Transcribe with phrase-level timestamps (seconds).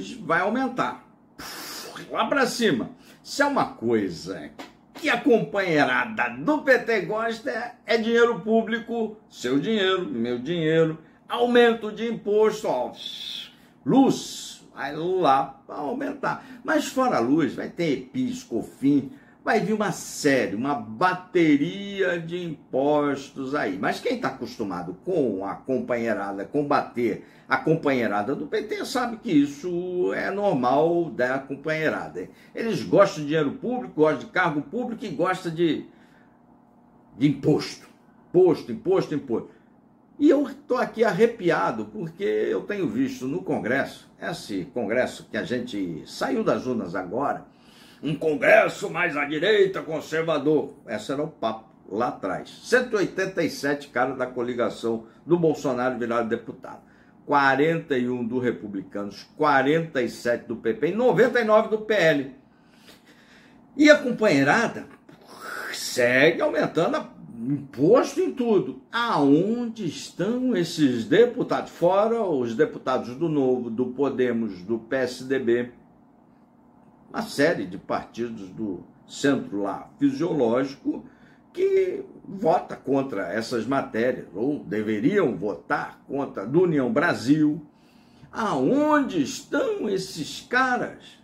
[0.00, 1.04] luz vai aumentar.
[2.10, 2.90] Lá para cima.
[3.22, 4.50] Se é uma coisa
[4.94, 12.06] que a companheirada do PT gosta, é dinheiro público, seu dinheiro, meu dinheiro, aumento de
[12.06, 12.92] imposto, ó,
[13.84, 16.44] luz, vai lá para aumentar.
[16.64, 19.12] Mas fora luz, vai ter EPIS, COFIN,
[19.44, 23.78] vai vir uma série, uma bateria de impostos aí.
[23.78, 30.12] Mas quem está acostumado com a companheirada, combater a companheirada do PT, sabe que isso
[30.14, 32.28] é normal da companheirada.
[32.54, 35.86] Eles gostam de dinheiro público, gostam de cargo público e gostam de,
[37.16, 37.88] de imposto.
[38.28, 39.48] Imposto, imposto, imposto.
[40.18, 45.44] E eu estou aqui arrepiado porque eu tenho visto no Congresso, esse Congresso que a
[45.44, 47.46] gente saiu das urnas agora,
[48.02, 50.74] um Congresso mais à direita, conservador.
[50.88, 52.50] Esse era o papo lá atrás.
[52.64, 56.80] 187 caras da coligação do Bolsonaro viraram deputado.
[57.26, 62.34] 41 do Republicanos, 47 do PP e 99 do PL.
[63.76, 64.86] E a companheirada
[65.72, 67.06] segue aumentando
[67.48, 68.82] imposto em tudo.
[68.90, 71.70] Aonde estão esses deputados?
[71.70, 75.70] Fora os deputados do Novo, do Podemos, do PSDB,
[77.10, 81.04] uma série de partidos do centro lá fisiológico
[81.52, 87.66] que vota contra essas matérias, ou deveriam votar contra do União Brasil.
[88.30, 91.18] Aonde estão esses caras?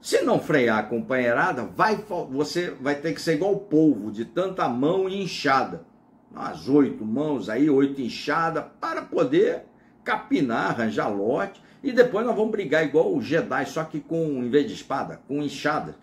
[0.00, 4.24] Se não frear a companheirada, vai, você vai ter que ser igual o polvo, de
[4.24, 5.86] tanta mão inchada.
[6.34, 9.62] As oito mãos aí, oito inchadas, para poder
[10.02, 14.48] capinar, arranjar lote e depois nós vamos brigar igual o Jedi, só que com, em
[14.48, 15.94] vez de espada, com enxada.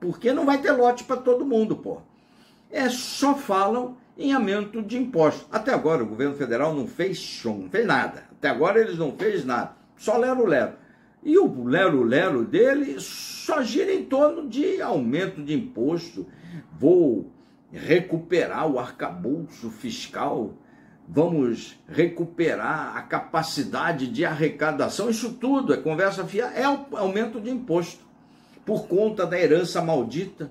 [0.00, 2.00] Porque não vai ter lote para todo mundo, pô.
[2.70, 5.46] É só falam em aumento de impostos.
[5.52, 8.24] Até agora o governo federal não fez chão, não fez nada.
[8.32, 9.72] Até agora eles não fez nada.
[9.94, 10.72] Só lero-lero.
[11.22, 16.26] E o lero-lero dele só gira em torno de aumento de imposto.
[16.78, 17.30] Vou
[17.70, 20.54] recuperar o arcabouço fiscal
[21.08, 25.08] vamos recuperar a capacidade de arrecadação.
[25.08, 28.04] Isso tudo é conversa fiada, é aumento de imposto
[28.64, 30.50] por conta da herança maldita.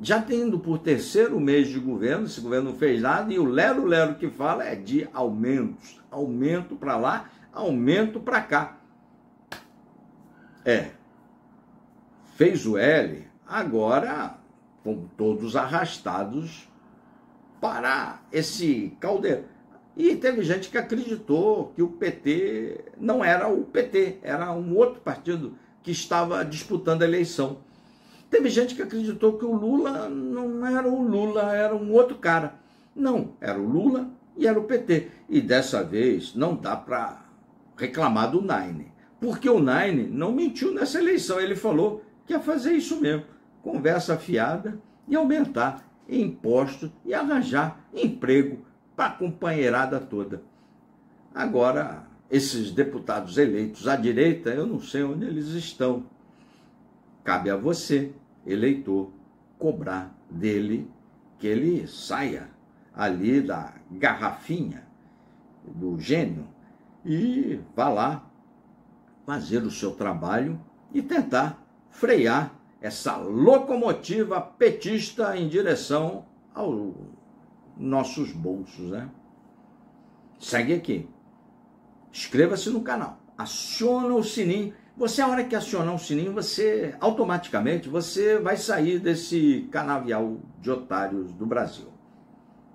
[0.00, 4.14] Já tendo por terceiro mês de governo, esse governo não fez nada, e o lero-lero
[4.14, 6.00] que fala é de aumentos.
[6.10, 8.78] Aumento para lá, aumento para cá.
[10.64, 10.90] É.
[12.34, 14.38] Fez o L, agora
[14.82, 16.66] vão todos arrastados
[17.60, 19.59] para esse caldeirão.
[19.96, 25.00] E teve gente que acreditou que o PT não era o PT, era um outro
[25.00, 27.58] partido que estava disputando a eleição.
[28.30, 32.54] Teve gente que acreditou que o Lula não era o Lula, era um outro cara.
[32.94, 35.08] Não, era o Lula e era o PT.
[35.28, 37.24] E dessa vez não dá para
[37.76, 41.40] reclamar do Nine, porque o Nine não mentiu nessa eleição.
[41.40, 43.24] Ele falou que ia fazer isso mesmo:
[43.62, 48.64] conversa fiada e aumentar impostos e arranjar emprego
[49.00, 50.42] para a companheirada toda.
[51.34, 56.04] Agora, esses deputados eleitos à direita, eu não sei onde eles estão.
[57.24, 58.12] Cabe a você,
[58.46, 59.10] eleitor,
[59.58, 60.86] cobrar dele
[61.38, 62.50] que ele saia
[62.94, 64.86] ali da garrafinha
[65.64, 66.46] do gênio
[67.02, 68.30] e vá lá
[69.24, 70.60] fazer o seu trabalho
[70.92, 76.94] e tentar frear essa locomotiva petista em direção ao
[77.80, 79.08] nossos bolsos, né?
[80.38, 81.08] Segue aqui.
[82.12, 83.18] Inscreva-se no canal.
[83.36, 84.74] Aciona o sininho.
[84.96, 90.70] Você, a hora que acionar o sininho, você automaticamente você vai sair desse canavial de
[90.70, 91.88] otários do Brasil.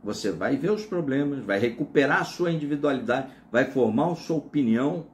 [0.03, 5.05] Você vai ver os problemas, vai recuperar a sua individualidade, vai formar a sua opinião,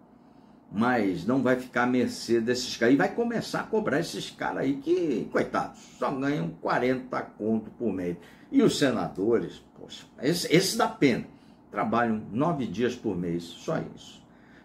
[0.71, 2.93] mas não vai ficar à mercê desses caras.
[2.93, 7.91] E vai começar a cobrar esses caras aí que, coitados, só ganham 40 conto por
[7.91, 8.15] mês.
[8.49, 11.25] E os senadores, poxa, esse, esse dá pena.
[11.69, 14.21] Trabalham nove dias por mês, só isso.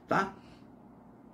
[0.06, 0.32] Tá?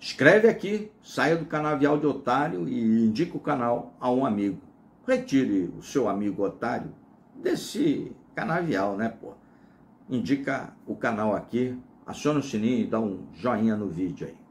[0.00, 4.58] Escreve aqui, saia do canavial de otário e indique o canal a um amigo.
[5.06, 6.93] Retire o seu amigo otário
[7.35, 9.35] desse canavial, né, pô?
[10.08, 14.42] Indica o canal aqui, aciona o sininho e dá um joinha no vídeo aí.